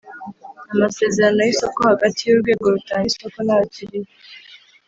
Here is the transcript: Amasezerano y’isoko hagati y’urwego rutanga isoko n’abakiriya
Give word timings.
Amasezerano 0.73 1.39
y’isoko 1.43 1.79
hagati 1.91 2.19
y’urwego 2.23 2.65
rutanga 2.73 3.05
isoko 3.11 3.37
n’abakiriya 3.43 4.09